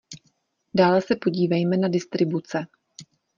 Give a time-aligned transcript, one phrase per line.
[0.75, 2.65] Dále se podívejme na distribuce.